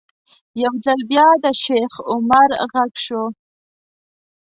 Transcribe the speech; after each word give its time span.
یو 0.63 0.73
ځل 0.85 0.99
بیا 1.11 1.27
د 1.43 1.45
شیخ 1.63 1.93
عمر 2.11 2.49
غږ 2.73 2.93
شو. 3.05 3.23